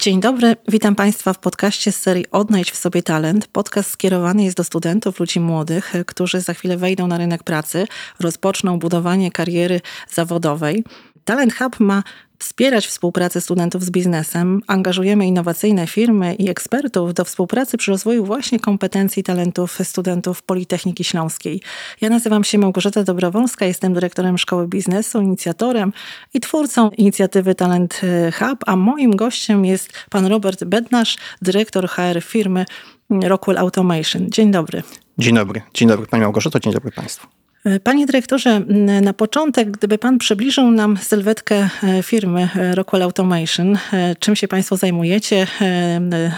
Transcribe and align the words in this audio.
Dzień 0.00 0.20
dobry, 0.20 0.56
witam 0.68 0.94
Państwa 0.94 1.32
w 1.32 1.38
podcaście 1.38 1.92
z 1.92 1.96
serii 1.96 2.30
Odnajdź 2.30 2.70
w 2.70 2.76
sobie 2.76 3.02
talent. 3.02 3.46
Podcast 3.46 3.90
skierowany 3.90 4.44
jest 4.44 4.56
do 4.56 4.64
studentów, 4.64 5.20
ludzi 5.20 5.40
młodych, 5.40 5.92
którzy 6.06 6.40
za 6.40 6.54
chwilę 6.54 6.76
wejdą 6.76 7.06
na 7.06 7.18
rynek 7.18 7.42
pracy, 7.42 7.86
rozpoczną 8.20 8.78
budowanie 8.78 9.30
kariery 9.30 9.80
zawodowej. 10.10 10.84
Talent 11.26 11.54
Hub 11.54 11.80
ma 11.80 12.02
wspierać 12.38 12.86
współpracę 12.86 13.40
studentów 13.40 13.84
z 13.84 13.90
biznesem. 13.90 14.60
Angażujemy 14.66 15.26
innowacyjne 15.26 15.86
firmy 15.86 16.34
i 16.34 16.50
ekspertów 16.50 17.14
do 17.14 17.24
współpracy 17.24 17.76
przy 17.76 17.90
rozwoju 17.90 18.24
właśnie 18.24 18.60
kompetencji 18.60 19.22
talentów 19.22 19.78
studentów 19.82 20.42
Politechniki 20.42 21.04
Śląskiej. 21.04 21.62
Ja 22.00 22.08
nazywam 22.08 22.44
się 22.44 22.58
Małgorzata 22.58 23.02
Dobrowolska, 23.02 23.66
jestem 23.66 23.94
dyrektorem 23.94 24.38
Szkoły 24.38 24.68
Biznesu, 24.68 25.20
inicjatorem 25.20 25.92
i 26.34 26.40
twórcą 26.40 26.90
inicjatywy 26.90 27.54
Talent 27.54 28.00
Hub, 28.38 28.58
a 28.66 28.76
moim 28.76 29.16
gościem 29.16 29.64
jest 29.64 29.92
pan 30.10 30.26
Robert 30.26 30.64
Bednarz, 30.64 31.16
dyrektor 31.42 31.88
HR 31.88 32.22
firmy 32.22 32.64
Rockwell 33.10 33.58
Automation. 33.58 34.30
Dzień 34.30 34.50
dobry. 34.50 34.82
Dzień 35.18 35.34
dobry. 35.34 35.62
Dzień 35.74 35.88
dobry 35.88 36.06
Pani 36.06 36.22
Małgorzato, 36.22 36.60
dzień 36.60 36.72
dobry 36.72 36.92
Państwu. 36.92 37.35
Panie 37.84 38.06
dyrektorze, 38.06 38.60
na 39.02 39.12
początek, 39.12 39.70
gdyby 39.70 39.98
Pan 39.98 40.18
przybliżył 40.18 40.70
nam 40.70 40.96
sylwetkę 40.96 41.68
e, 41.82 42.02
firmy 42.02 42.48
e, 42.56 42.74
Rockwell 42.74 43.02
Automation, 43.02 43.78
e, 43.92 44.16
czym 44.16 44.36
się 44.36 44.48
Państwo 44.48 44.76
zajmujecie, 44.76 45.46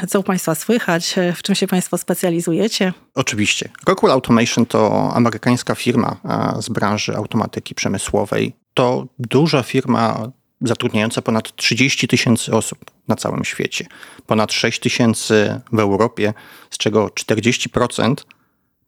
co 0.08 0.20
u 0.20 0.22
Państwa 0.22 0.54
słychać, 0.54 1.14
w 1.36 1.42
czym 1.42 1.54
się 1.54 1.66
Państwo 1.66 1.98
specjalizujecie? 1.98 2.92
Oczywiście. 3.14 3.68
Rockwell 3.86 4.12
Automation 4.12 4.66
to 4.66 5.12
amerykańska 5.14 5.74
firma 5.74 6.16
z 6.60 6.68
branży 6.68 7.16
automatyki 7.16 7.74
przemysłowej. 7.74 8.52
To 8.74 9.06
duża 9.18 9.62
firma 9.62 10.32
zatrudniająca 10.60 11.22
ponad 11.22 11.56
30 11.56 12.08
tysięcy 12.08 12.52
osób 12.52 12.78
na 13.08 13.16
całym 13.16 13.44
świecie, 13.44 13.86
ponad 14.26 14.52
6 14.52 14.80
tysięcy 14.80 15.60
w 15.72 15.78
Europie, 15.78 16.34
z 16.70 16.78
czego 16.78 17.06
40% 17.06 18.14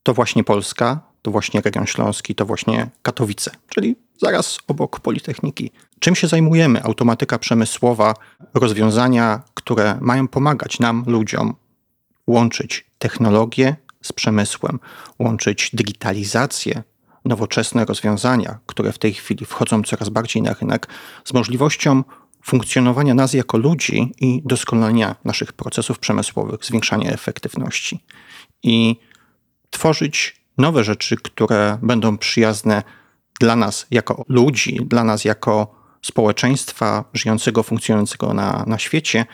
to 0.03 0.15
właśnie 0.15 0.45
Polska, 0.45 1.10
to 1.23 1.31
właśnie 1.31 1.61
region 1.61 1.87
śląski, 1.87 2.35
to 2.35 2.47
właśnie 2.47 2.91
Katowice, 3.03 3.51
czyli 3.69 3.97
zaraz 4.19 4.59
obok 4.67 5.01
Politechniki. 5.01 5.71
Czym 5.99 6.15
się 6.15 6.27
zajmujemy? 6.27 6.83
Automatyka 6.83 7.39
przemysłowa, 7.39 8.15
rozwiązania, 8.55 9.43
które 9.55 9.99
mają 10.01 10.29
pomagać 10.29 10.79
nam, 10.79 11.05
ludziom, 11.07 11.55
łączyć 12.27 12.87
technologię 12.99 13.77
z 14.03 14.13
przemysłem, 14.13 14.79
łączyć 15.19 15.71
digitalizację, 15.73 16.83
nowoczesne 17.25 17.85
rozwiązania, 17.85 18.59
które 18.67 18.93
w 18.93 18.99
tej 18.99 19.15
chwili 19.15 19.47
wchodzą 19.47 19.83
coraz 19.83 20.09
bardziej 20.09 20.43
na 20.43 20.55
rynek, 20.55 20.89
z 21.25 21.33
możliwością 21.33 22.05
funkcjonowania 22.45 23.15
nas 23.15 23.35
jako 23.35 23.59
ludzi 23.59 24.13
i 24.21 24.43
doskonalenia 24.45 25.17
naszych 25.25 25.53
procesów 25.53 25.99
przemysłowych, 25.99 26.65
zwiększania 26.65 27.11
efektywności. 27.11 28.01
I 28.63 28.97
tworzyć 29.71 30.40
nowe 30.61 30.85
rzeczy, 30.85 31.17
które 31.17 31.79
będą 31.83 32.19
przyjazne 32.19 32.83
dla 33.41 33.57
nas 33.57 33.87
jako 33.91 34.25
ludzi, 34.29 34.81
dla 34.87 35.05
nas 35.05 35.25
jako 35.25 35.75
społeczeństwa 36.03 37.05
żyjącego, 37.15 37.63
funkcjonującego 37.63 38.35
na, 38.35 38.65
na 38.67 38.79
świecie, 38.79 39.27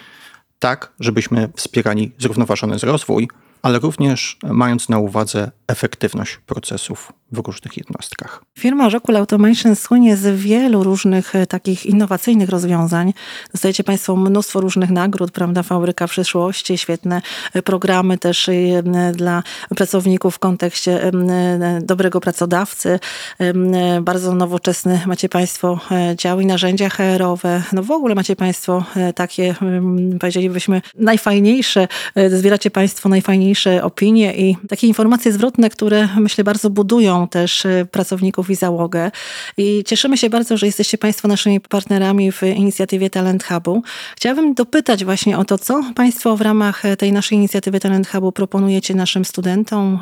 tak, 0.58 0.92
żebyśmy 1.00 1.48
wspierali 1.56 2.12
zrównoważony 2.18 2.76
rozwój, 2.82 3.28
ale 3.62 3.78
również 3.78 4.38
mając 4.42 4.88
na 4.88 4.98
uwadze 4.98 5.50
efektywność 5.66 6.36
procesów 6.36 7.12
w 7.32 7.38
różnych 7.38 7.76
jednostkach. 7.76 8.44
Firma 8.58 8.88
Rockwell 8.88 9.16
Automation 9.16 9.76
słynie 9.76 10.16
z 10.16 10.40
wielu 10.40 10.84
różnych 10.84 11.34
e, 11.34 11.46
takich 11.46 11.86
innowacyjnych 11.86 12.48
rozwiązań. 12.48 13.12
Dostajecie 13.52 13.84
Państwo 13.84 14.16
mnóstwo 14.16 14.60
różnych 14.60 14.90
nagród, 14.90 15.30
prawda? 15.30 15.62
Fabryka 15.62 16.06
przyszłości, 16.06 16.78
świetne 16.78 17.22
e, 17.52 17.62
programy 17.62 18.18
też 18.18 18.48
e, 18.48 18.52
dla 19.12 19.42
pracowników 19.68 20.34
w 20.34 20.38
kontekście 20.38 21.12
dobrego 21.80 22.20
pracodawcy. 22.20 22.98
Bardzo 24.02 24.34
nowoczesny 24.34 25.00
macie 25.06 25.28
Państwo 25.28 25.80
dział 26.16 26.40
i 26.40 26.46
narzędzia 26.46 26.88
HR-owe. 26.88 27.62
No 27.72 27.82
w 27.82 27.90
ogóle 27.90 28.14
macie 28.14 28.36
Państwo 28.36 28.84
takie, 29.14 29.54
powiedzielibyśmy, 30.20 30.82
najfajniejsze, 30.94 31.88
zbieracie 32.28 32.70
Państwo 32.70 33.08
najfajniejsze 33.08 33.84
opinie 33.84 34.36
i 34.36 34.56
takie 34.68 34.86
informacje 34.86 35.32
zwrotne, 35.32 35.70
które 35.70 36.08
myślę 36.16 36.44
bardzo 36.44 36.70
budują 36.70 37.15
też 37.26 37.64
y, 37.64 37.88
pracowników 37.90 38.50
i 38.50 38.54
załogę. 38.54 39.10
I 39.56 39.84
cieszymy 39.86 40.16
się 40.16 40.30
bardzo, 40.30 40.56
że 40.56 40.66
jesteście 40.66 40.98
Państwo 40.98 41.28
naszymi 41.28 41.60
partnerami 41.60 42.32
w 42.32 42.42
inicjatywie 42.42 43.10
Talent 43.10 43.44
Hubu. 43.44 43.82
Chciałabym 44.16 44.54
dopytać 44.54 45.04
właśnie 45.04 45.38
o 45.38 45.44
to, 45.44 45.58
co 45.58 45.82
Państwo 45.94 46.36
w 46.36 46.40
ramach 46.40 46.82
tej 46.98 47.12
naszej 47.12 47.38
inicjatywy 47.38 47.80
Talent 47.80 48.08
Hubu 48.08 48.32
proponujecie 48.32 48.94
naszym 48.94 49.24
studentom, 49.24 49.98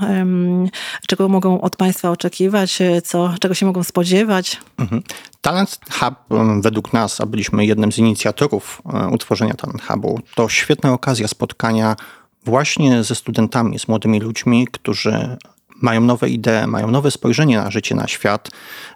czego 1.08 1.28
mogą 1.28 1.60
od 1.60 1.76
Państwa 1.76 2.10
oczekiwać, 2.10 2.78
co, 3.04 3.34
czego 3.40 3.54
się 3.54 3.66
mogą 3.66 3.82
spodziewać. 3.82 4.60
Mhm. 4.78 5.02
Talent 5.40 5.78
Hub 5.90 6.14
według 6.60 6.92
nas, 6.92 7.20
a 7.20 7.26
byliśmy 7.26 7.66
jednym 7.66 7.92
z 7.92 7.98
inicjatorów 7.98 8.82
e, 8.94 9.08
utworzenia 9.08 9.54
Talent 9.54 9.82
Hubu, 9.82 10.20
to 10.34 10.48
świetna 10.48 10.92
okazja 10.92 11.28
spotkania 11.28 11.96
właśnie 12.44 13.04
ze 13.04 13.14
studentami, 13.14 13.78
z 13.78 13.88
młodymi 13.88 14.20
ludźmi, 14.20 14.66
którzy 14.72 15.36
mają 15.84 16.00
nowe 16.00 16.28
idee, 16.28 16.66
mają 16.66 16.90
nowe 16.90 17.10
spojrzenie 17.10 17.56
na 17.56 17.70
życie, 17.70 17.94
na 17.94 18.08
świat, 18.08 18.48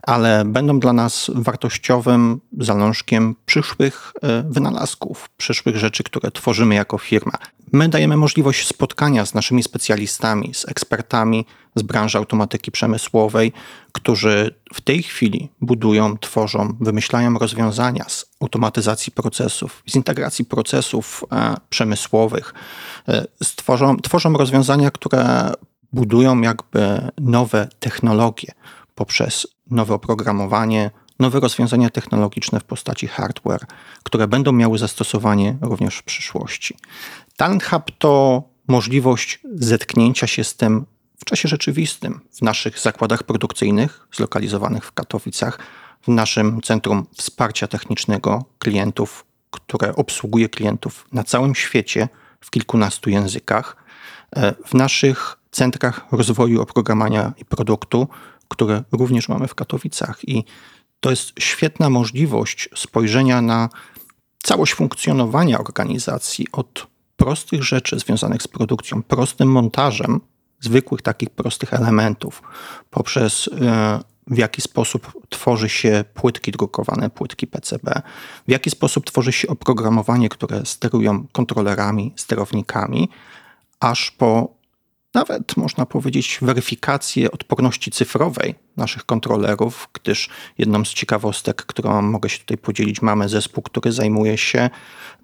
ale 0.03 0.45
będą 0.45 0.81
dla 0.81 0.93
nas 0.93 1.31
wartościowym 1.35 2.41
zalążkiem 2.59 3.35
przyszłych 3.47 4.13
e, 4.23 4.43
wynalazków, 4.43 5.29
przyszłych 5.37 5.77
rzeczy, 5.77 6.03
które 6.03 6.31
tworzymy 6.31 6.75
jako 6.75 6.99
firma. 6.99 7.39
My 7.73 7.89
dajemy 7.89 8.17
możliwość 8.17 8.69
spotkania 8.69 9.27
z 9.27 9.35
naszymi 9.35 9.63
specjalistami, 9.63 10.55
z 10.55 10.69
ekspertami 10.69 11.47
z 11.75 11.83
branży 11.83 12.19
automatyki 12.19 12.71
przemysłowej, 12.71 13.53
którzy 13.93 14.55
w 14.75 14.81
tej 14.81 15.03
chwili 15.03 15.49
budują, 15.61 16.19
tworzą, 16.19 16.77
wymyślają 16.81 17.35
rozwiązania 17.35 18.05
z 18.09 18.27
automatyzacji 18.41 19.13
procesów, 19.13 19.83
z 19.87 19.95
integracji 19.95 20.45
procesów 20.45 21.25
e, 21.33 21.57
przemysłowych, 21.71 22.55
e, 23.09 23.27
stworzą, 23.43 23.97
tworzą 23.97 24.33
rozwiązania, 24.33 24.91
które 24.91 25.53
budują 25.93 26.41
jakby 26.41 27.11
nowe 27.19 27.69
technologie 27.81 28.53
poprzez 28.95 29.47
nowe 29.71 29.95
oprogramowanie, 29.95 30.91
nowe 31.19 31.41
rozwiązania 31.41 31.91
technologiczne 31.91 32.61
w 32.61 32.65
postaci 32.65 33.07
hardware, 33.07 33.67
które 34.03 34.29
będą 34.29 34.53
miały 34.53 34.79
zastosowanie 34.79 35.59
również 35.61 35.97
w 35.97 36.03
przyszłości. 36.03 36.77
Talent 37.37 37.65
Hub 37.65 37.83
to 37.99 38.43
możliwość 38.69 39.41
zetknięcia 39.55 40.27
się 40.27 40.45
z 40.45 40.57
tym 40.57 40.87
w 41.19 41.25
czasie 41.25 41.49
rzeczywistym 41.49 42.21
w 42.33 42.43
naszych 42.43 42.79
zakładach 42.79 43.23
produkcyjnych 43.23 44.09
zlokalizowanych 44.13 44.85
w 44.85 44.93
Katowicach, 44.93 45.59
w 46.03 46.09
naszym 46.09 46.63
Centrum 46.63 47.07
Wsparcia 47.17 47.67
Technicznego 47.67 48.45
klientów, 48.59 49.25
które 49.51 49.97
obsługuje 49.97 50.49
klientów 50.49 51.07
na 51.13 51.25
całym 51.25 51.55
świecie 51.55 52.09
w 52.41 52.51
kilkunastu 52.51 53.11
językach, 53.11 53.77
e, 54.37 54.55
w 54.67 54.75
naszych 54.75 55.37
centrach 55.51 56.07
rozwoju 56.13 56.63
oprogramowania 56.63 57.33
i 57.39 57.45
produktu, 57.45 58.09
które 58.49 58.85
również 58.93 59.29
mamy 59.29 59.49
w 59.49 59.55
Katowicach. 59.55 60.29
I 60.29 60.45
to 61.01 61.11
jest 61.11 61.33
świetna 61.39 61.91
możliwość 61.91 62.69
spojrzenia 62.77 63.43
na 63.43 63.69
całość 64.43 64.75
funkcjonowania 64.75 65.59
organizacji 65.59 66.47
od 66.53 66.87
prostych 67.17 67.63
rzeczy 67.63 67.99
związanych 67.99 68.43
z 68.43 68.49
produkcją, 68.49 69.03
prostym 69.03 69.49
montażem 69.53 70.21
zwykłych 70.61 71.03
takich 71.03 71.31
prostych 71.31 71.75
elementów, 71.75 72.43
poprzez 72.91 73.51
e, 73.61 74.01
w 74.27 74.39
jaki 74.39 74.63
sposób 74.63 75.13
tworzy 75.29 75.69
się 75.69 76.05
płytki 76.15 76.53
drukowane, 76.53 77.11
płytki 77.11 77.47
PCB, 77.47 78.03
w 78.49 78.51
jaki 78.51 78.71
sposób 78.71 79.07
tworzy 79.07 79.33
się 79.33 79.49
oprogramowanie, 79.49 80.29
które 80.29 80.67
sterują 80.67 81.27
kontrolerami, 81.33 82.13
sterownikami, 82.17 83.09
aż 83.81 84.11
po 84.11 84.58
nawet 85.19 85.57
można 85.57 85.87
powiedzieć 85.87 86.39
weryfikację 86.43 87.31
odporności 87.31 87.91
cyfrowej 87.91 88.55
naszych 88.77 89.05
kontrolerów, 89.05 89.89
gdyż 89.93 90.29
jedną 90.59 90.85
z 90.85 90.89
ciekawostek, 90.89 91.57
którą 91.63 92.03
mogę 92.03 92.29
się 92.29 92.39
tutaj 92.39 92.59
podzielić, 92.59 93.03
mamy 93.03 93.29
zespół, 93.29 93.63
który 93.63 93.93
zajmuje 93.93 94.39
się 94.39 94.71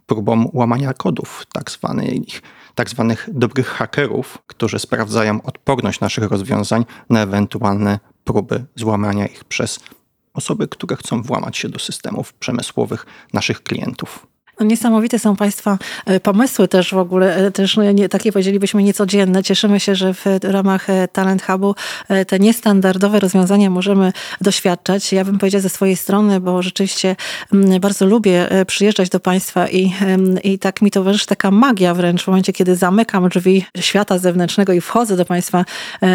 próbą 0.07 0.51
łamania 0.53 0.95
kodów, 0.95 1.47
tak 1.53 1.71
zwanych, 1.71 2.43
tak 2.75 2.91
zwanych 2.91 3.29
dobrych 3.33 3.67
hakerów, 3.67 4.39
którzy 4.47 4.79
sprawdzają 4.79 5.43
odporność 5.43 6.01
naszych 6.01 6.25
rozwiązań 6.25 6.85
na 7.11 7.23
ewentualne 7.23 7.99
próby 8.25 8.65
złamania 8.77 9.27
ich 9.27 9.45
przez 9.45 9.81
osoby, 10.35 10.69
które 10.69 10.97
chcą 10.97 11.23
włamać 11.23 11.57
się 11.57 11.69
do 11.69 11.79
systemów 11.79 12.33
przemysłowych 12.33 13.07
naszych 13.33 13.63
klientów. 13.63 14.34
No, 14.61 14.67
niesamowite 14.67 15.19
są 15.19 15.37
Państwa 15.37 15.79
e, 16.07 16.21
pomysły 16.21 16.69
też 16.69 16.95
w 16.95 16.99
ogóle, 16.99 17.37
e, 17.37 17.51
też 17.51 17.77
no, 17.77 17.93
nie, 17.93 18.09
takie 18.09 18.33
powiedzielibyśmy 18.33 18.83
niecodzienne. 18.83 19.43
Cieszymy 19.43 19.81
się, 19.81 19.95
że 19.95 20.15
w 20.15 20.25
ramach 20.43 20.91
e, 20.91 21.09
Talent 21.09 21.43
Hubu 21.43 21.75
te 22.27 22.39
niestandardowe 22.39 23.21
rozwiązania 23.21 23.71
możemy 23.71 24.13
doświadczać. 24.41 25.13
Ja 25.13 25.25
bym 25.25 25.39
powiedziała 25.39 25.63
ze 25.63 25.69
swojej 25.69 25.97
strony, 25.97 26.41
bo 26.41 26.63
rzeczywiście 26.63 27.17
mm, 27.53 27.81
bardzo 27.81 28.07
lubię 28.07 28.49
przyjeżdżać 28.67 29.09
do 29.09 29.21
Państwa 29.21 29.69
i, 29.69 29.93
i 30.45 30.59
tak 30.59 30.83
mi 30.83 30.91
towarzyszy 30.91 31.27
taka 31.27 31.51
magia 31.51 31.95
wręcz 31.95 32.25
w 32.25 32.27
momencie, 32.27 32.53
kiedy 32.53 32.77
zamykam 32.77 33.29
drzwi 33.29 33.65
świata 33.81 34.19
zewnętrznego 34.19 34.73
i 34.73 34.81
wchodzę 34.81 35.17
do 35.17 35.25
Państwa 35.25 35.65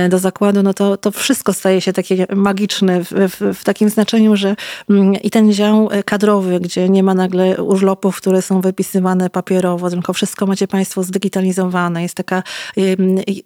do 0.10 0.20
zakładu, 0.20 0.64
no 0.64 0.74
to, 0.74 0.98
to 0.98 1.12
wszystko 1.12 1.54
staje 1.54 1.82
się 1.82 1.94
takie 1.94 2.28
magiczne 2.36 3.04
w, 3.04 3.10
w, 3.12 3.60
w 3.60 3.64
takim 3.64 3.90
znaczeniu, 3.90 4.36
że 4.36 4.56
mm, 4.90 5.14
i 5.14 5.30
ten 5.30 5.54
dział 5.54 5.90
kadrowy, 6.06 6.60
gdzie 6.60 6.90
nie 6.90 7.04
ma 7.04 7.14
nagle 7.14 7.64
urlopów, 7.64 8.22
które 8.30 8.42
są 8.42 8.62
wypisywane 8.62 9.30
papierowo, 9.30 9.90
tylko 9.90 10.14
wszystko 10.14 10.46
macie 10.46 10.68
Państwo 10.68 11.04
zdigitalizowane. 11.04 12.02
Jest 12.02 12.16
taka 12.16 12.44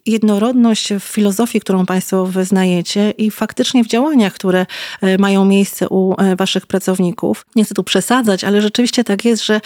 jednorodność 0.06 0.94
w 0.94 1.04
filozofii, 1.04 1.62
którą 1.62 1.86
Państwo 1.86 2.26
wyznajecie 2.26 3.12
i 3.12 3.32
faktycznie 3.32 3.84
w 3.84 3.88
działaniach, 3.88 4.34
które 4.34 4.66
e, 5.02 5.18
mają 5.18 5.46
miejsce 5.46 5.90
u 5.90 6.16
e, 6.18 6.36
Waszych 6.36 6.68
pracowników. 6.68 7.46
Nie 7.56 7.64
chcę 7.64 7.76
tu 7.76 7.84
przesadzać, 7.84 8.44
ale 8.44 8.62
rzeczywiście 8.62 9.04
tak 9.04 9.26
jest, 9.26 9.46
że 9.46 9.62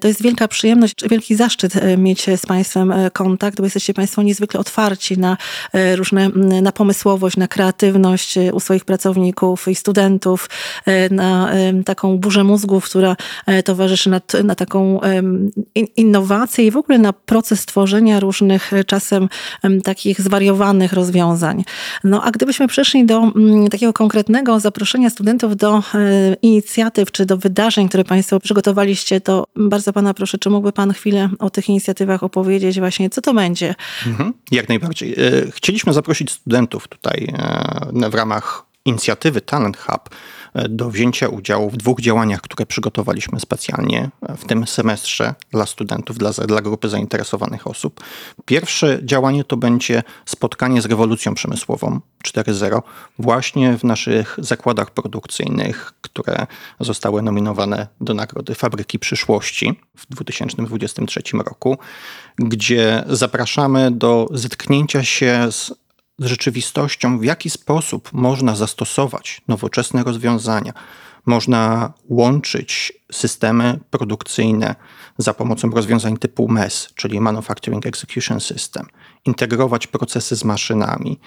to 0.00 0.08
jest 0.08 0.22
wielka 0.22 0.48
przyjemność, 0.48 1.08
wielki 1.08 1.34
zaszczyt 1.34 1.76
e, 1.76 1.96
mieć 1.96 2.26
z 2.36 2.46
Państwem 2.46 2.92
kontakt, 3.12 3.58
bo 3.58 3.64
jesteście 3.64 3.94
Państwo 3.94 4.22
niezwykle 4.22 4.60
otwarci 4.60 5.18
na 5.18 5.36
różne, 5.96 6.28
na 6.62 6.72
pomysłowość, 6.72 7.36
na 7.36 7.48
kreatywność 7.48 8.34
u 8.52 8.60
swoich 8.60 8.84
pracowników 8.84 9.68
i 9.68 9.74
studentów, 9.74 10.50
na 11.10 11.52
taką 11.84 12.18
burzę 12.18 12.44
mózgów, 12.44 12.84
która 12.84 13.16
towarzyszy 13.64 14.10
na 14.10 14.20
na 14.44 14.54
taką 14.54 15.00
innowację 15.96 16.66
i 16.66 16.70
w 16.70 16.76
ogóle 16.76 16.98
na 16.98 17.12
proces 17.12 17.66
tworzenia 17.66 18.20
różnych 18.20 18.72
e, 18.72 18.84
czasem 18.84 19.28
takich 19.84 20.20
zwariowanych 20.20 20.92
rozwiązań. 20.92 21.64
No 22.04 22.22
a 22.22 22.30
gdybyśmy 22.30 22.68
przeszli 22.68 23.06
do 23.06 23.18
mm, 23.18 23.68
takiego 23.68 23.92
konkretnego 23.92 24.60
zaproszenia 24.60 25.10
studentów 25.10 25.56
do 25.56 25.78
e, 25.78 25.82
inicjatyw 26.42 27.12
czy 27.12 27.26
do 27.26 27.36
wydarzeń, 27.36 27.88
które 27.88 28.04
Państwo 28.04 28.40
przygotowaliście, 28.40 29.20
to 29.20 29.46
bardzo 29.56 29.92
Pana 29.92 30.14
proszę, 30.14 30.38
czy 30.38 30.50
mógłby 30.50 30.72
Pan 30.72 30.92
chwilę 30.92 31.28
o 31.38 31.50
tych 31.50 31.68
inicjatywach 31.68 32.22
opowiedzieć 32.22 32.78
właśnie, 32.78 33.10
co 33.10 33.20
to 33.20 33.34
będzie? 33.34 33.74
Mhm, 34.06 34.32
jak 34.50 34.68
najbardziej. 34.68 35.12
E, 35.12 35.16
chcieliśmy 35.50 35.92
zaprosić 35.92 36.30
studentów 36.30 36.88
tutaj 36.88 37.32
w 38.10 38.14
ramach 38.14 38.64
inicjatywy 38.84 39.40
Talent 39.40 39.76
Hub 39.76 40.10
do 40.68 40.90
wzięcia 40.90 41.28
udziału 41.28 41.70
w 41.70 41.76
dwóch 41.76 42.00
działaniach, 42.00 42.40
które 42.40 42.66
przygotowaliśmy 42.66 43.40
specjalnie 43.40 44.10
w 44.36 44.44
tym 44.44 44.66
semestrze 44.66 45.34
dla 45.50 45.66
studentów, 45.66 46.18
dla, 46.18 46.30
dla 46.30 46.60
grupy 46.60 46.88
zainteresowanych 46.88 47.66
osób. 47.66 48.00
Pierwsze 48.44 48.98
działanie 49.02 49.44
to 49.44 49.56
będzie 49.56 50.02
spotkanie 50.24 50.82
z 50.82 50.86
rewolucją 50.86 51.34
przemysłową 51.34 52.00
4.0 52.24 52.82
właśnie 53.18 53.78
w 53.78 53.84
naszych 53.84 54.36
zakładach 54.38 54.90
produkcyjnych, 54.90 55.92
które 56.00 56.46
zostały 56.80 57.22
nominowane 57.22 57.86
do 58.00 58.14
Nagrody 58.14 58.54
Fabryki 58.54 58.98
Przyszłości 58.98 59.80
w 59.96 60.06
2023 60.06 61.22
roku, 61.46 61.78
gdzie 62.38 63.04
zapraszamy 63.08 63.90
do 63.90 64.28
zetknięcia 64.32 65.04
się 65.04 65.46
z 65.50 65.83
z 66.18 66.26
rzeczywistością, 66.26 67.18
w 67.18 67.24
jaki 67.24 67.50
sposób 67.50 68.12
można 68.12 68.56
zastosować 68.56 69.42
nowoczesne 69.48 70.04
rozwiązania. 70.04 70.72
Można 71.26 71.92
łączyć 72.08 72.92
systemy 73.12 73.80
produkcyjne 73.90 74.74
za 75.18 75.34
pomocą 75.34 75.70
rozwiązań 75.70 76.16
typu 76.16 76.48
MES, 76.48 76.88
czyli 76.94 77.20
Manufacturing 77.20 77.86
Execution 77.86 78.40
System, 78.40 78.86
integrować 79.24 79.86
procesy 79.86 80.36
z 80.36 80.44
maszynami 80.44 81.20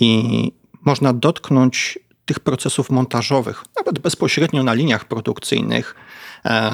i 0.00 0.52
można 0.84 1.12
dotknąć 1.12 1.98
tych 2.24 2.40
procesów 2.40 2.90
montażowych, 2.90 3.64
nawet 3.76 3.98
bezpośrednio 3.98 4.62
na 4.62 4.74
liniach 4.74 5.04
produkcyjnych, 5.04 5.94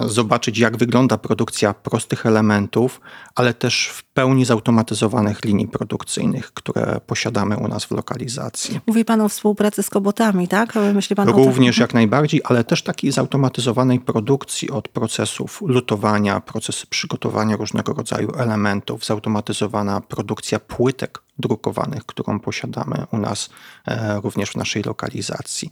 zobaczyć, 0.06 0.58
jak 0.58 0.76
wygląda 0.76 1.18
produkcja 1.18 1.74
prostych 1.74 2.26
elementów, 2.26 3.00
ale 3.34 3.54
też 3.54 3.88
w 3.88 4.04
pełni 4.04 4.44
zautomatyzowanych 4.44 5.44
linii 5.44 5.68
produkcyjnych, 5.68 6.52
które 6.52 7.00
posiadamy 7.06 7.56
u 7.56 7.68
nas 7.68 7.84
w 7.84 7.90
lokalizacji. 7.90 8.80
Mówi 8.86 9.04
Pan 9.04 9.20
o 9.20 9.28
współpracy 9.28 9.82
z 9.82 9.90
kobotami, 9.90 10.48
tak? 10.48 10.74
Myśli 10.94 11.16
pan 11.16 11.28
Również 11.28 11.78
jak 11.78 11.94
najbardziej, 11.94 12.40
ale 12.44 12.64
też 12.64 12.82
takiej 12.82 13.12
zautomatyzowanej 13.12 14.00
produkcji 14.00 14.70
od 14.70 14.88
procesów 14.88 15.62
lutowania, 15.66 16.40
procesy 16.40 16.86
przygotowania 16.86 17.56
różnego 17.56 17.92
rodzaju 17.92 18.32
elementów, 18.38 19.04
zautomatyzowana 19.04 20.00
produkcja 20.00 20.60
płytek 20.60 21.22
drukowanych, 21.38 22.06
którą 22.06 22.40
posiadamy 22.40 23.06
u 23.12 23.18
nas 23.18 23.50
e, 23.86 24.20
również 24.20 24.50
w 24.50 24.56
naszej 24.56 24.82
lokalizacji. 24.82 25.70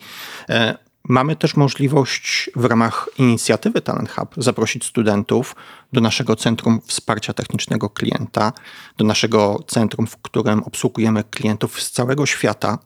E, 0.48 0.89
Mamy 1.08 1.36
też 1.36 1.56
możliwość 1.56 2.50
w 2.56 2.64
ramach 2.64 3.08
inicjatywy 3.18 3.80
Talent 3.80 4.10
Hub 4.10 4.34
zaprosić 4.36 4.84
studentów 4.84 5.56
do 5.92 6.00
naszego 6.00 6.36
Centrum 6.36 6.80
Wsparcia 6.86 7.32
Technicznego 7.32 7.90
Klienta, 7.90 8.52
do 8.96 9.04
naszego 9.04 9.64
centrum, 9.66 10.06
w 10.06 10.16
którym 10.16 10.62
obsługujemy 10.62 11.24
klientów 11.24 11.82
z 11.82 11.90
całego 11.90 12.26
świata, 12.26 12.78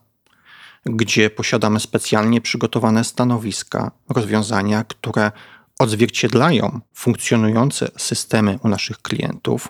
gdzie 0.84 1.30
posiadamy 1.30 1.80
specjalnie 1.80 2.40
przygotowane 2.40 3.04
stanowiska, 3.04 3.90
rozwiązania, 4.08 4.84
które 4.84 5.32
odzwierciedlają 5.78 6.80
funkcjonujące 6.94 7.90
systemy 7.96 8.58
u 8.62 8.68
naszych 8.68 9.02
klientów, 9.02 9.68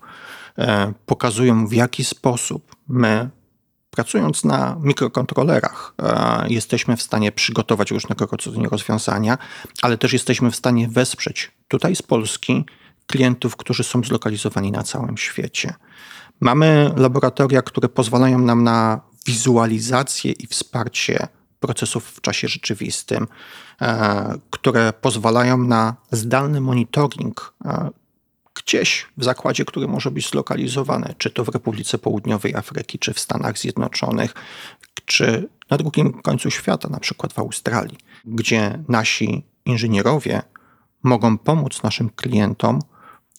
e, 0.58 0.93
pokazują 1.06 1.67
w 1.67 1.73
jaki 1.73 2.05
sposób 2.05 2.76
my 2.88 3.31
pracując 3.96 4.44
na 4.44 4.76
mikrokontrolerach, 4.81 5.94
e, 6.02 6.44
jesteśmy 6.49 6.96
w 6.96 7.02
stanie 7.02 7.32
przygotować 7.32 7.91
różnego 7.91 8.26
rodzaju 8.26 8.69
rozwiązania, 8.69 9.38
ale 9.82 9.99
też 9.99 10.12
jesteśmy 10.12 10.50
w 10.50 10.56
stanie 10.56 10.88
wesprzeć 10.88 11.52
tutaj 11.69 11.96
z 11.96 12.02
Polski 12.02 12.64
klientów, 13.06 13.56
którzy 13.56 13.85
są 13.85 14.02
zlokalizowani 14.02 14.73
na 14.73 14.82
całym 14.82 15.17
świecie. 15.17 15.75
Mamy 16.41 16.91
laboratoria, 16.96 17.62
które 17.62 17.88
pozwalają 17.88 18.38
nam 18.38 18.64
na 18.64 19.00
wizualizację 19.26 20.32
i 20.32 20.46
wsparcie 20.46 21.29
procesów 21.61 22.05
w 22.08 22.20
czasie 22.20 22.49
rzeczywistym, 22.49 23.26
e, 23.81 24.35
które 24.50 24.93
pozwalają 24.93 25.58
na 25.58 25.96
zdalny 26.11 26.61
monitoring 26.61 27.55
e, 27.64 27.91
gdzieś 28.75 29.06
w 29.17 29.25
zakładzie, 29.25 29.65
który 29.65 29.88
może 29.88 30.11
być 30.11 30.31
zlokalizowany, 30.31 31.15
czy 31.19 31.31
to 31.31 31.44
w 31.44 31.49
Republice 31.49 31.99
Południowej 31.99 32.55
Afryki, 32.55 32.99
czy 32.99 33.15
w 33.15 33.21
Stanach 33.21 33.59
Zjednoczonych, 33.59 34.35
czy 35.05 35.49
na 35.71 35.76
drugim 35.76 36.23
końcu 36.23 36.50
świata, 36.50 36.88
na 36.88 37.00
przykład 37.00 37.32
w 37.32 37.38
Australii, 37.38 37.99
gdzie 38.25 38.79
nasi 38.88 39.44
inżynierowie 39.65 40.43
mogą 41.03 41.38
pomóc 41.38 41.82
naszym 41.82 42.11
klientom 42.11 42.79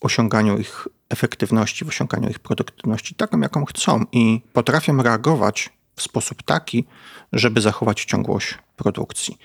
w 0.00 0.04
osiąganiu 0.04 0.58
ich 0.58 0.88
efektywności, 1.08 1.84
w 1.84 1.88
osiąganiu 1.88 2.30
ich 2.30 2.38
produktywności 2.38 3.14
taką, 3.14 3.40
jaką 3.40 3.64
chcą 3.64 4.04
i 4.12 4.40
potrafią 4.52 5.02
reagować 5.02 5.70
w 5.96 6.02
sposób 6.02 6.42
taki, 6.42 6.84
żeby 7.32 7.60
zachować 7.60 8.04
ciągłość 8.04 8.54
produkcji. 8.76 9.38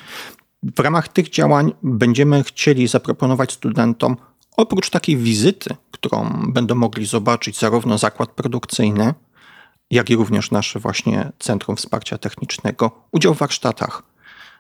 W 0.63 0.79
ramach 0.79 1.07
tych 1.07 1.29
działań 1.29 1.73
będziemy 1.83 2.43
chcieli 2.43 2.87
zaproponować 2.87 3.51
studentom 3.51 4.17
Oprócz 4.57 4.89
takiej 4.89 5.17
wizyty, 5.17 5.75
którą 5.91 6.29
będą 6.47 6.75
mogli 6.75 7.05
zobaczyć 7.05 7.59
zarówno 7.59 7.97
zakład 7.97 8.29
produkcyjny, 8.29 9.13
jak 9.91 10.09
i 10.09 10.15
również 10.15 10.51
nasze 10.51 10.79
właśnie 10.79 11.31
Centrum 11.39 11.75
Wsparcia 11.75 12.17
Technicznego, 12.17 12.91
udział 13.11 13.33
w 13.33 13.37
warsztatach. 13.37 14.03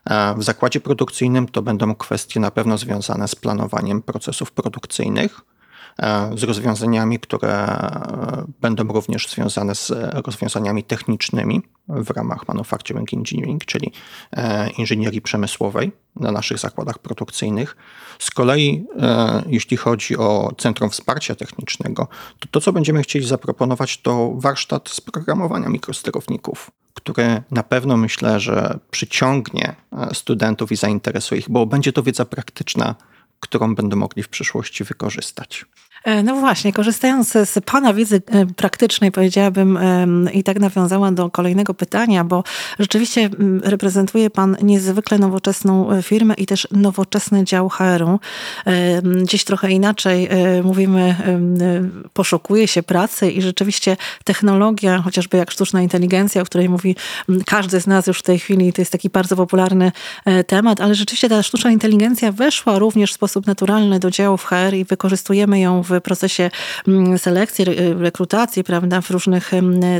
E, 0.05 0.35
w 0.37 0.43
zakładzie 0.43 0.79
produkcyjnym 0.79 1.47
to 1.47 1.61
będą 1.61 1.95
kwestie 1.95 2.39
na 2.39 2.51
pewno 2.51 2.77
związane 2.77 3.27
z 3.27 3.35
planowaniem 3.35 4.01
procesów 4.01 4.51
produkcyjnych, 4.51 5.41
z 6.35 6.43
rozwiązaniami, 6.43 7.19
które 7.19 7.53
e, 7.53 8.43
będą 8.61 8.87
również 8.87 9.29
związane 9.29 9.75
z 9.75 9.91
rozwiązaniami 10.25 10.83
technicznymi 10.83 11.61
w 11.87 12.09
ramach 12.09 12.47
manufacturing 12.47 13.13
engineering, 13.13 13.65
czyli 13.65 13.91
e, 14.31 14.69
inżynierii 14.69 15.21
przemysłowej 15.21 15.91
na 16.15 16.31
naszych 16.31 16.59
zakładach 16.59 16.99
produkcyjnych. 16.99 17.77
Z 18.19 18.31
kolei, 18.31 18.85
jeśli 19.47 19.77
chodzi 19.77 20.17
o 20.17 20.51
Centrum 20.57 20.89
Wsparcia 20.89 21.35
Technicznego, 21.35 22.07
to 22.39 22.47
to, 22.51 22.61
co 22.61 22.73
będziemy 22.73 23.01
chcieli 23.01 23.27
zaproponować, 23.27 24.01
to 24.01 24.33
warsztat 24.35 24.89
z 24.89 25.01
programowania 25.01 25.69
mikrosterowników, 25.69 26.71
który 26.93 27.41
na 27.51 27.63
pewno 27.63 27.97
myślę, 27.97 28.39
że 28.39 28.79
przyciągnie 28.91 29.75
studentów 30.13 30.71
i 30.71 30.75
zainteresuje 30.75 31.41
ich, 31.41 31.49
bo 31.49 31.65
będzie 31.65 31.93
to 31.93 32.03
wiedza 32.03 32.25
praktyczna, 32.25 32.95
którą 33.41 33.75
będą 33.75 33.97
mogli 33.97 34.23
w 34.23 34.29
przyszłości 34.29 34.83
wykorzystać. 34.83 35.65
E, 36.03 36.23
no 36.23 36.35
właśnie, 36.35 36.73
korzystając 36.73 37.31
z 37.31 37.59
Pana 37.65 37.93
wiedzy 37.93 38.21
e, 38.27 38.45
praktycznej, 38.45 39.11
powiedziałabym, 39.11 39.79
i 40.33 40.43
tak 40.43 40.59
nawiązała 40.59 41.11
do 41.11 41.29
kolejnego 41.29 41.73
pytania, 41.73 42.23
bo 42.23 42.43
rzeczywiście 42.79 43.29
reprezentuje 43.63 44.29
Pan 44.29 44.57
niezwykle 44.61 45.17
nowoczesną 45.17 45.91
e, 45.91 46.03
firmę 46.03 46.33
i 46.33 46.45
też 46.45 46.67
nowoczesny 46.71 47.43
dział 47.43 47.69
HR-u. 47.69 48.19
Gdzieś 49.23 49.43
trochę 49.43 49.71
inaczej 49.71 50.29
mówimy, 50.63 51.15
poszukuje 52.13 52.67
się 52.67 52.83
pracy 52.83 53.31
i 53.31 53.41
rzeczywiście 53.41 53.97
technologia, 54.23 55.01
chociażby 55.01 55.37
jak 55.37 55.51
sztuczna 55.51 55.81
inteligencja, 55.81 56.41
o 56.41 56.45
której 56.45 56.69
mówi 56.69 56.95
każdy 57.45 57.81
z 57.81 57.87
nas 57.87 58.07
już 58.07 58.19
w 58.19 58.23
tej 58.23 58.39
chwili, 58.39 58.73
to 58.73 58.81
jest 58.81 58.91
taki 58.91 59.09
bardzo 59.09 59.35
popularny 59.35 59.91
temat, 60.47 60.81
ale 60.81 60.95
rzeczywiście 60.95 61.29
ta 61.29 61.43
sztuczna 61.43 61.71
inteligencja 61.71 62.31
weszła 62.31 62.79
również 62.79 63.11
w 63.11 63.15
sposób 63.15 63.47
naturalny 63.47 63.99
do 63.99 64.11
działów 64.11 64.43
HR 64.43 64.73
i 64.73 64.85
wykorzystujemy 64.85 65.59
ją 65.59 65.83
w 65.83 65.90
w 65.99 66.01
procesie 66.01 66.51
mm, 66.87 67.17
selekcji, 67.17 67.65
rekrutacji, 67.99 68.63
prawda, 68.63 69.01
w 69.01 69.11
różnych 69.11 69.51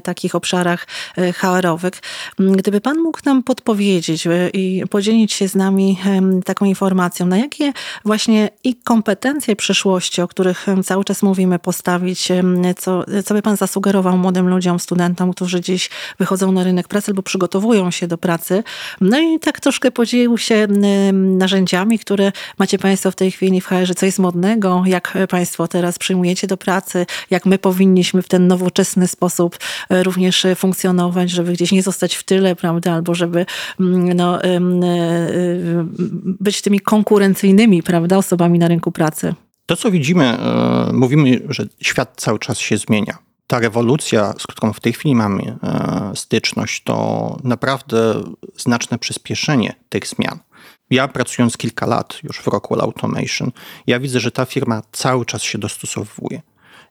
takich 0.03 0.35
obszarach 0.35 0.87
e, 1.17 1.33
HR-owych. 1.33 1.93
Mm, 2.39 2.55
gdyby 2.55 2.81
Pan 2.81 2.97
mógł 2.99 3.19
nam 3.25 3.43
podpowiedzieć 3.43 4.27
e, 4.27 4.49
i 4.49 4.83
podzielić 4.89 5.33
się 5.33 5.47
z 5.47 5.55
nami 5.55 5.97
taką 6.45 6.65
informacją, 6.65 7.25
na 7.25 7.37
jakie 7.37 7.73
właśnie 8.05 8.49
i 8.63 8.75
kompetencje 8.75 9.55
przyszłości, 9.55 10.21
o 10.21 10.27
których 10.27 10.65
cały 10.83 11.03
czas 11.03 11.23
mówimy, 11.23 11.59
postawić, 11.59 12.27
co, 12.77 13.05
co 13.25 13.33
by 13.33 13.41
Pan 13.41 13.57
zasugerował 13.57 14.17
młodym 14.17 14.49
ludziom, 14.49 14.79
studentom, 14.79 15.33
którzy 15.33 15.61
dziś 15.61 15.89
wychodzą 16.19 16.51
na 16.51 16.63
rynek 16.63 16.87
pracy 16.87 17.11
albo 17.11 17.23
przygotowują 17.23 17.91
się 17.91 18.07
do 18.07 18.17
pracy. 18.17 18.63
No 19.01 19.19
i 19.19 19.39
tak 19.39 19.59
troszkę 19.59 19.91
podzielił 19.91 20.37
się 20.37 20.67
narzędziami, 21.13 21.99
które 21.99 22.31
macie 22.57 22.77
Państwo 22.77 23.11
w 23.11 23.15
tej 23.15 23.31
chwili 23.31 23.61
w 23.61 23.65
HR, 23.65 23.95
co 23.95 24.05
jest 24.05 24.19
modnego, 24.19 24.83
jak 24.85 25.17
Państwo 25.29 25.67
te 25.67 25.80
teraz 25.81 25.99
przyjmujecie 25.99 26.47
do 26.47 26.57
pracy, 26.57 27.05
jak 27.29 27.45
my 27.45 27.57
powinniśmy 27.57 28.21
w 28.21 28.27
ten 28.27 28.47
nowoczesny 28.47 29.07
sposób 29.07 29.57
e, 29.89 30.03
również 30.03 30.45
e, 30.45 30.55
funkcjonować, 30.55 31.29
żeby 31.29 31.53
gdzieś 31.53 31.71
nie 31.71 31.83
zostać 31.83 32.15
w 32.15 32.23
tyle, 32.23 32.55
prawda, 32.55 32.93
albo 32.93 33.15
żeby 33.15 33.45
mm, 33.79 34.13
no, 34.13 34.43
e, 34.43 34.59
być 36.25 36.61
tymi 36.61 36.79
konkurencyjnymi, 36.79 37.83
prawda, 37.83 38.17
osobami 38.17 38.59
na 38.59 38.67
rynku 38.67 38.91
pracy. 38.91 39.33
To, 39.65 39.75
co 39.75 39.91
widzimy, 39.91 40.37
mówimy, 40.93 41.41
że 41.49 41.65
świat 41.81 42.13
cały 42.15 42.39
czas 42.39 42.57
się 42.57 42.77
zmienia 42.77 43.17
ta 43.47 43.59
rewolucja, 43.59 44.33
z 44.39 44.47
którą 44.47 44.73
w 44.73 44.79
tej 44.79 44.93
chwili 44.93 45.15
mamy 45.15 45.57
styczność, 46.15 46.83
to 46.83 47.37
naprawdę 47.43 48.23
znaczne 48.57 48.97
przyspieszenie 48.99 49.73
tych 49.89 50.07
zmian 50.07 50.39
ja 50.91 51.07
pracując 51.07 51.57
kilka 51.57 51.85
lat 51.85 52.19
już 52.23 52.37
w 52.37 52.47
Rockwell 52.47 52.81
Automation, 52.81 53.51
ja 53.87 53.99
widzę, 53.99 54.19
że 54.19 54.31
ta 54.31 54.45
firma 54.45 54.81
cały 54.91 55.25
czas 55.25 55.43
się 55.43 55.57
dostosowuje. 55.57 56.41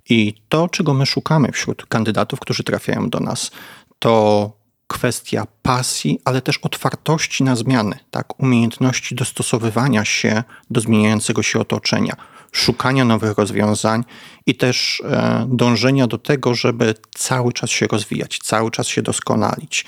I 0.08 0.34
to, 0.48 0.68
czego 0.68 0.94
my 0.94 1.06
szukamy 1.06 1.52
wśród 1.52 1.86
kandydatów, 1.86 2.40
którzy 2.40 2.64
trafiają 2.64 3.10
do 3.10 3.20
nas, 3.20 3.50
to 3.98 4.52
kwestia 4.86 5.46
pasji, 5.62 6.20
ale 6.24 6.42
też 6.42 6.58
otwartości 6.58 7.44
na 7.44 7.56
zmiany, 7.56 7.98
tak? 8.10 8.40
umiejętności 8.40 9.14
dostosowywania 9.14 10.04
się 10.04 10.42
do 10.70 10.80
zmieniającego 10.80 11.42
się 11.42 11.60
otoczenia, 11.60 12.16
szukania 12.52 13.04
nowych 13.04 13.38
rozwiązań 13.38 14.04
i 14.46 14.54
też 14.54 15.02
e, 15.04 15.46
dążenia 15.48 16.06
do 16.06 16.18
tego, 16.18 16.54
żeby 16.54 16.94
cały 17.14 17.52
czas 17.52 17.70
się 17.70 17.86
rozwijać, 17.86 18.38
cały 18.38 18.70
czas 18.70 18.86
się 18.86 19.02
doskonalić. 19.02 19.84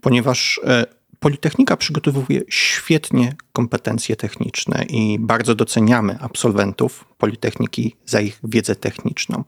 Ponieważ 0.00 0.60
e, 0.64 0.97
Politechnika 1.20 1.76
przygotowuje 1.76 2.40
świetnie 2.48 3.34
kompetencje 3.52 4.16
techniczne 4.16 4.84
i 4.88 5.18
bardzo 5.18 5.54
doceniamy 5.54 6.18
absolwentów 6.20 7.04
Politechniki 7.18 7.96
za 8.06 8.20
ich 8.20 8.40
wiedzę 8.44 8.76
techniczną. 8.76 9.44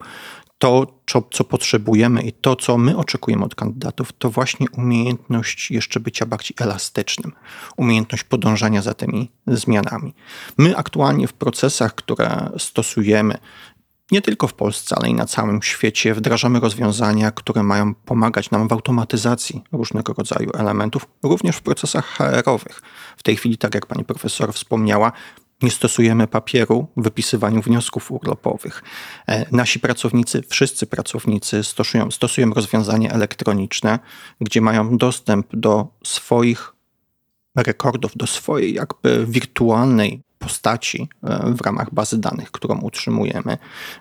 To, 0.57 0.87
co, 1.07 1.23
co, 1.31 1.43
potrzebujemy 1.43 2.21
i 2.21 2.33
to, 2.33 2.55
co 2.55 2.77
my 2.77 2.97
oczekujemy 2.97 3.45
od 3.45 3.55
kandydatów, 3.55 4.13
to 4.13 4.29
właśnie 4.29 4.67
umiejętność 4.77 5.71
jeszcze 5.71 5.99
bycia 5.99 6.25
bardziej 6.25 6.55
elastycznym, 6.59 7.31
umiejętność 7.77 8.23
podążania 8.23 8.81
za 8.81 8.93
tymi 8.93 9.31
zmianami. 9.47 10.13
My 10.57 10.77
aktualnie 10.77 11.27
w 11.27 11.33
procesach, 11.33 11.95
które 11.95 12.49
stosujemy, 12.57 13.37
nie 14.11 14.21
tylko 14.21 14.47
w 14.47 14.53
Polsce, 14.53 14.95
ale 14.95 15.09
i 15.09 15.13
na 15.13 15.25
całym 15.25 15.61
świecie 15.61 16.13
wdrażamy 16.13 16.59
rozwiązania, 16.59 17.31
które 17.31 17.63
mają 17.63 17.95
pomagać 17.95 18.51
nam 18.51 18.67
w 18.67 18.71
automatyzacji 18.71 19.63
różnego 19.71 20.13
rodzaju 20.13 20.51
elementów, 20.53 21.07
również 21.23 21.55
w 21.55 21.61
procesach 21.61 22.05
HR-owych. 22.05 22.81
W 23.17 23.23
tej 23.23 23.35
chwili, 23.35 23.57
tak 23.57 23.75
jak 23.75 23.85
pani 23.85 24.05
profesor 24.05 24.53
wspomniała, 24.53 25.11
nie 25.61 25.71
stosujemy 25.71 26.27
papieru 26.27 26.87
w 26.97 27.03
wypisywaniu 27.03 27.61
wniosków 27.61 28.11
urlopowych. 28.11 28.83
E, 29.27 29.45
nasi 29.51 29.79
pracownicy, 29.79 30.43
wszyscy 30.49 30.87
pracownicy 30.87 31.63
stosują, 31.63 32.11
stosują 32.11 32.49
rozwiązania 32.53 33.11
elektroniczne, 33.11 33.99
gdzie 34.41 34.61
mają 34.61 34.97
dostęp 34.97 35.47
do 35.53 35.87
swoich 36.03 36.73
rekordów, 37.55 38.11
do 38.15 38.27
swojej 38.27 38.73
jakby 38.73 39.25
wirtualnej 39.25 40.21
postaci 40.41 41.09
e, 41.23 41.53
w 41.53 41.61
ramach 41.61 41.93
bazy 41.93 42.17
danych, 42.17 42.51
którą 42.51 42.79
utrzymujemy, 42.79 43.57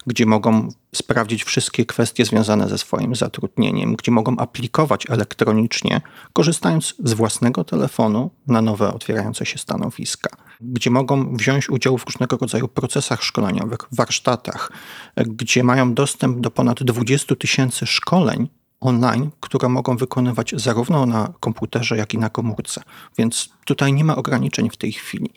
gdzie 0.06 0.26
mogą 0.26 0.68
sprawdzić 0.94 1.44
wszystkie 1.44 1.87
kwestie 1.87 2.25
związane 2.25 2.68
ze 2.68 2.78
swoim 2.78 3.14
zatrudnieniem, 3.14 3.97
gdzie 3.97 4.12
mogą 4.12 4.37
aplikować 4.37 5.11
elektronicznie, 5.11 6.00
korzystając 6.32 6.94
z 7.04 7.12
własnego 7.12 7.64
telefonu 7.64 8.30
na 8.47 8.62
nowe 8.62 8.94
otwierające 8.94 9.47
się 9.47 9.59
stanowiska, 9.59 10.30
gdzie 10.61 10.90
mogą 10.90 11.37
wziąć 11.37 11.70
udział 11.70 11.99
w 11.99 12.04
różnego 12.04 12.37
rodzaju 12.37 12.68
procesach 12.68 13.23
szkoleniowych, 13.23 13.78
warsztatach, 13.92 14.73
gdzie 15.16 15.64
mają 15.64 15.94
dostęp 15.94 16.40
do 16.40 16.50
ponad 16.50 16.82
20 16.82 17.37
tysięcy 17.37 17.87
szkoleń 17.87 18.49
online, 18.80 19.30
które 19.40 19.68
mogą 19.68 19.97
wykonywać 19.97 20.54
zarówno 20.56 21.06
na 21.06 21.32
komputerze, 21.40 21.97
jak 21.97 22.14
i 22.14 22.18
na 22.18 22.30
komórce. 22.30 22.82
Więc 23.18 23.50
tutaj 23.64 23.92
nie 23.92 24.04
ma 24.04 24.16
ograniczeń 24.16 24.70
w 24.70 24.76
tej 24.76 24.92
chwili. 24.92 25.30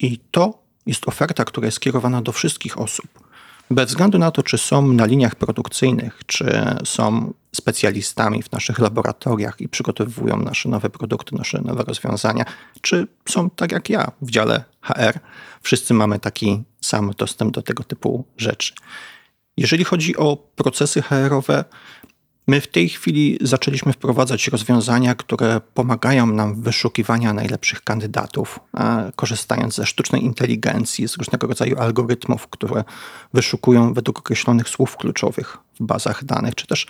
I 0.00 0.18
to 0.30 0.62
jest 0.86 1.08
oferta, 1.08 1.44
która 1.44 1.66
jest 1.66 1.76
skierowana 1.76 2.22
do 2.22 2.32
wszystkich 2.32 2.78
osób. 2.78 3.06
Bez 3.70 3.88
względu 3.88 4.18
na 4.18 4.30
to, 4.30 4.42
czy 4.42 4.58
są 4.58 4.92
na 4.92 5.06
liniach 5.06 5.34
produkcyjnych, 5.34 6.20
czy 6.26 6.64
są 6.84 7.32
specjalistami 7.52 8.42
w 8.42 8.52
naszych 8.52 8.78
laboratoriach 8.78 9.60
i 9.60 9.68
przygotowują 9.68 10.36
nasze 10.36 10.68
nowe 10.68 10.90
produkty, 10.90 11.36
nasze 11.36 11.60
nowe 11.60 11.82
rozwiązania, 11.82 12.44
czy 12.80 13.06
są 13.28 13.50
tak 13.50 13.72
jak 13.72 13.90
ja 13.90 14.12
w 14.22 14.30
dziale 14.30 14.64
HR, 14.80 15.18
wszyscy 15.62 15.94
mamy 15.94 16.18
taki 16.18 16.62
sam 16.80 17.12
dostęp 17.18 17.54
do 17.54 17.62
tego 17.62 17.84
typu 17.84 18.24
rzeczy. 18.36 18.74
Jeżeli 19.56 19.84
chodzi 19.84 20.16
o 20.16 20.36
procesy 20.36 21.02
HR-owe, 21.02 21.64
My 22.50 22.60
w 22.60 22.66
tej 22.66 22.88
chwili 22.88 23.38
zaczęliśmy 23.40 23.92
wprowadzać 23.92 24.48
rozwiązania, 24.48 25.14
które 25.14 25.60
pomagają 25.74 26.26
nam 26.26 26.54
w 26.54 26.60
wyszukiwaniu 26.60 27.34
najlepszych 27.34 27.84
kandydatów, 27.84 28.60
korzystając 29.16 29.74
ze 29.74 29.86
sztucznej 29.86 30.24
inteligencji, 30.24 31.08
z 31.08 31.16
różnego 31.16 31.46
rodzaju 31.46 31.78
algorytmów, 31.78 32.48
które 32.48 32.84
wyszukują 33.34 33.94
według 33.94 34.18
określonych 34.18 34.68
słów 34.68 34.96
kluczowych 34.96 35.58
w 35.80 35.84
bazach 35.84 36.24
danych, 36.24 36.54
czy 36.54 36.66
też 36.66 36.86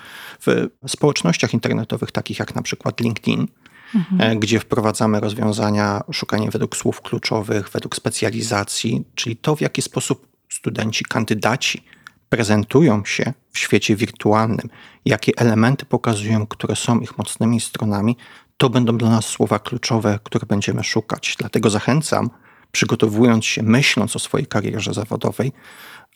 w 0.46 0.68
społecznościach 0.86 1.54
internetowych, 1.54 2.12
takich 2.12 2.38
jak 2.38 2.54
na 2.54 2.62
przykład 2.62 3.00
LinkedIn. 3.00 3.46
Mhm. 3.94 4.20
E, 4.20 4.36
gdzie 4.36 4.60
wprowadzamy 4.60 5.20
rozwiązania 5.20 6.00
szukanie 6.12 6.50
według 6.50 6.76
słów 6.76 7.00
kluczowych, 7.00 7.70
według 7.70 7.96
specjalizacji, 7.96 9.04
czyli 9.14 9.36
to, 9.36 9.56
w 9.56 9.60
jaki 9.60 9.82
sposób 9.82 10.26
studenci, 10.48 11.04
kandydaci 11.04 11.84
prezentują 12.30 13.04
się 13.04 13.32
w 13.52 13.58
świecie 13.58 13.96
wirtualnym, 13.96 14.68
jakie 15.04 15.32
elementy 15.36 15.86
pokazują, 15.86 16.46
które 16.46 16.76
są 16.76 17.00
ich 17.00 17.18
mocnymi 17.18 17.60
stronami, 17.60 18.16
to 18.56 18.70
będą 18.70 18.98
dla 18.98 19.10
nas 19.10 19.24
słowa 19.24 19.58
kluczowe, 19.58 20.18
które 20.24 20.46
będziemy 20.46 20.84
szukać. 20.84 21.36
Dlatego 21.38 21.70
zachęcam, 21.70 22.30
przygotowując 22.72 23.44
się, 23.44 23.62
myśląc 23.62 24.16
o 24.16 24.18
swojej 24.18 24.46
karierze 24.46 24.94
zawodowej, 24.94 25.52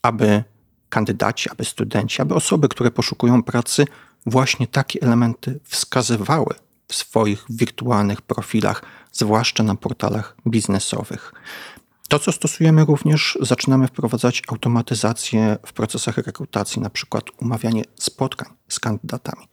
aby 0.02 0.44
kandydaci, 0.88 1.50
aby 1.50 1.64
studenci, 1.64 2.22
aby 2.22 2.34
osoby, 2.34 2.68
które 2.68 2.90
poszukują 2.90 3.42
pracy, 3.42 3.86
właśnie 4.26 4.66
takie 4.66 5.02
elementy 5.02 5.60
wskazywały 5.64 6.54
w 6.88 6.94
swoich 6.94 7.44
wirtualnych 7.50 8.22
profilach, 8.22 8.82
zwłaszcza 9.12 9.62
na 9.62 9.74
portalach 9.74 10.36
biznesowych. 10.46 11.32
To, 12.08 12.18
co 12.18 12.32
stosujemy 12.32 12.84
również, 12.84 13.38
zaczynamy 13.40 13.86
wprowadzać 13.86 14.42
automatyzację 14.48 15.56
w 15.66 15.72
procesach 15.72 16.16
rekrutacji, 16.16 16.82
na 16.82 16.90
przykład 16.90 17.24
umawianie 17.40 17.82
spotkań 17.94 18.48
z 18.68 18.80
kandydatami. 18.80 19.48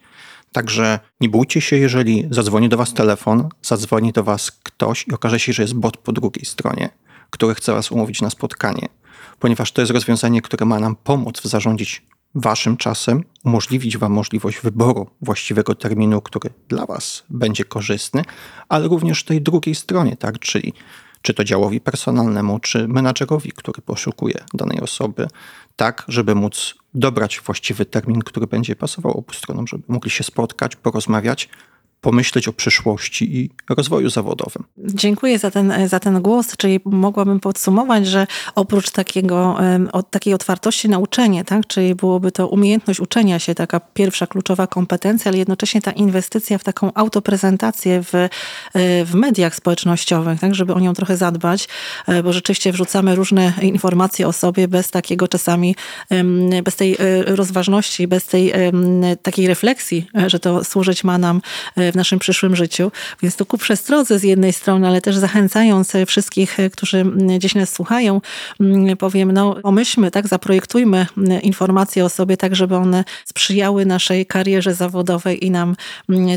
Także 0.52 1.00
nie 1.22 1.30
bójcie 1.30 1.62
się, 1.62 1.78
jeżeli 1.78 2.28
zadzwoni 2.32 2.70
do 2.70 2.78
Was 2.78 2.94
telefon, 2.94 3.50
zadzwoni 3.62 4.12
do 4.12 4.24
Was 4.24 4.52
ktoś 4.52 5.08
i 5.08 5.14
okaże 5.14 5.40
się, 5.40 5.54
że 5.54 5.62
jest 5.64 5.74
bot 5.74 5.98
po 5.98 6.12
drugiej 6.12 6.46
stronie, 6.46 6.90
który 7.30 7.56
chce 7.56 7.74
Was 7.74 7.92
umówić 7.92 8.22
na 8.22 8.30
spotkanie, 8.30 8.88
ponieważ 9.40 9.72
to 9.72 9.82
jest 9.82 9.92
rozwiązanie, 9.92 10.42
które 10.42 10.66
ma 10.66 10.80
nam 10.80 10.96
pomóc 10.96 11.42
w 11.42 11.46
zarządzić 11.46 12.06
Waszym 12.36 12.78
czasem, 12.78 13.24
umożliwić 13.44 13.98
Wam 13.98 14.12
możliwość 14.12 14.60
wyboru 14.60 15.10
właściwego 15.22 15.76
terminu, 15.76 16.22
który 16.22 16.50
dla 16.68 16.86
Was 16.86 17.24
będzie 17.30 17.64
korzystny, 17.64 18.24
ale 18.70 18.88
również 18.88 19.24
tej 19.24 19.42
drugiej 19.42 19.76
stronie, 19.76 20.18
tak, 20.18 20.40
czyli 20.40 20.74
czy 21.22 21.34
to 21.34 21.44
działowi 21.44 21.82
personalnemu, 21.82 22.60
czy 22.60 22.88
menadżerowi, 22.88 23.52
który 23.52 23.82
poszukuje 23.82 24.44
danej 24.54 24.80
osoby, 24.80 25.28
tak 25.76 26.06
żeby 26.08 26.36
móc 26.36 26.76
dobrać 26.94 27.42
właściwy 27.46 27.86
termin, 27.86 28.20
który 28.22 28.48
będzie 28.48 28.76
pasował 28.76 29.18
obu 29.18 29.34
stronom, 29.34 29.68
żeby 29.68 29.84
mogli 29.88 30.12
się 30.12 30.24
spotkać, 30.24 30.76
porozmawiać, 30.76 31.50
pomyśleć 32.02 32.48
o 32.48 32.54
przyszłości 32.54 33.38
i 33.38 33.50
rozwoju 33.70 34.10
zawodowym. 34.10 34.64
Dziękuję 34.78 35.40
za 35.40 35.52
ten, 35.52 35.74
za 35.90 36.00
ten 36.00 36.22
głos, 36.22 36.58
czyli 36.58 36.80
mogłabym 36.86 37.40
podsumować, 37.40 38.08
że 38.08 38.28
oprócz 38.56 38.92
takiego, 38.92 39.58
takiej 40.12 40.34
otwartości 40.34 40.90
na 40.90 40.98
uczenie, 40.98 41.44
tak, 41.44 41.68
czyli 41.68 41.96
byłoby 41.96 42.32
to 42.32 42.48
umiejętność 42.48 43.00
uczenia 43.00 43.40
się, 43.40 43.56
taka 43.56 43.80
pierwsza 43.80 44.28
kluczowa 44.28 44.68
kompetencja, 44.68 45.30
ale 45.30 45.38
jednocześnie 45.38 45.82
ta 45.82 45.92
inwestycja 45.92 46.58
w 46.58 46.64
taką 46.64 46.94
autoprezentację 46.94 48.04
w, 48.04 48.16
e, 48.16 48.30
w 49.06 49.14
mediach 49.14 49.56
społecznościowych, 49.56 50.40
tak, 50.40 50.56
żeby 50.56 50.74
o 50.74 50.80
nią 50.80 50.94
trochę 50.94 51.18
zadbać, 51.18 51.68
e, 52.08 52.24
bo 52.24 52.34
rzeczywiście 52.34 52.72
wrzucamy 52.72 53.16
różne 53.16 53.54
informacje 53.62 54.28
o 54.28 54.34
sobie 54.34 54.68
bez 54.68 54.92
takiego 54.92 55.28
czasami, 55.28 55.76
bez 56.64 56.76
tej 56.76 56.94
e, 56.94 56.96
rozważności, 57.24 58.08
bez 58.08 58.26
tej 58.26 58.54
takiej 59.22 59.48
refleksji, 59.48 60.08
że 60.28 60.40
to 60.40 60.64
służyć 60.64 61.04
ma 61.04 61.18
nam 61.18 61.42
w 61.92 61.96
naszym 61.96 62.20
przyszłym 62.20 62.56
życiu. 62.56 62.92
Więc 63.22 63.36
to 63.36 63.46
ku 63.46 63.58
przestrodze 63.58 64.20
z 64.20 64.24
jednej 64.24 64.54
strony, 64.54 64.88
ale 64.88 65.02
też 65.02 65.18
zachęcając 65.18 65.94
wszystkich, 66.08 66.58
którzy 66.74 67.06
gdzieś 67.38 67.56
nas 67.56 67.74
słuchają, 67.74 68.22
powiem, 69.00 69.32
no 69.32 69.56
pomyślmy, 69.56 70.12
tak, 70.12 70.28
zaprojektujmy 70.28 71.06
informacje 71.42 72.06
o 72.06 72.10
sobie 72.10 72.38
tak, 72.38 72.56
żeby 72.56 72.76
one 72.76 73.04
sprzyjały 73.26 73.86
naszej 73.86 74.26
karierze 74.26 74.74
zawodowej 74.74 75.46
i 75.46 75.52
nam 75.52 75.76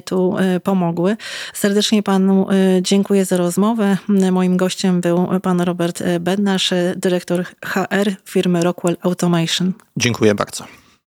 tu 0.05 0.39
e, 0.39 0.61
pomogły. 0.61 1.17
Serdecznie 1.55 2.03
panu 2.03 2.47
e, 2.51 2.83
dziękuję 2.83 3.25
za 3.25 3.37
rozmowę. 3.37 3.97
Moim 4.33 4.57
gościem 4.57 5.01
był 5.01 5.29
pan 5.43 5.61
Robert 5.61 6.03
Bednarz, 6.21 6.71
dyrektor 6.97 7.45
HR 7.65 8.11
firmy 8.25 8.63
Rockwell 8.63 8.97
Automation. 9.03 9.73
Dziękuję 9.97 10.35
bardzo. 10.35 10.84